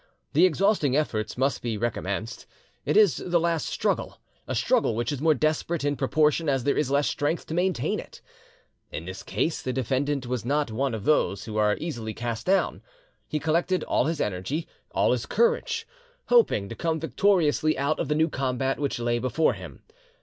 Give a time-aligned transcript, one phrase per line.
[0.33, 2.47] The exhausting efforts must be recommenced;
[2.87, 6.89] it is the last struggle—a struggle which is more desperate in proportion as there is
[6.89, 8.19] less strength to maintain it.
[8.91, 12.81] In this case the defendant was not one of those who are easily cast down;
[13.27, 15.85] he collected all his energy, all his courage,
[16.29, 19.83] hoping to come victoriously out of the new combat which lay before him.